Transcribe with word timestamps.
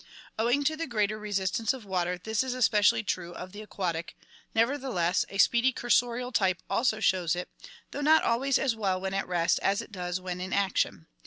Owing 0.39 0.63
to 0.63 0.75
the 0.75 0.87
greater 0.87 1.19
resistance 1.19 1.73
of 1.73 1.85
water, 1.85 2.17
this 2.17 2.43
is 2.43 2.55
especially 2.55 3.03
true 3.03 3.35
of 3.35 3.51
the 3.51 3.61
aquatic, 3.61 4.15
nevertheless 4.55 5.25
a 5.29 5.37
speedy 5.37 5.71
cursorial 5.71 6.33
type 6.33 6.63
also 6.71 6.99
shows 6.99 7.35
it, 7.35 7.49
though 7.91 8.01
not 8.01 8.23
always 8.23 8.57
as 8.57 8.75
well 8.75 8.99
when 8.99 9.13
at 9.13 9.27
rest 9.27 9.59
as 9.61 9.79
it 9.79 9.91
does 9.91 10.19
when 10.19 10.41
in 10.41 10.53
action. 10.53 11.05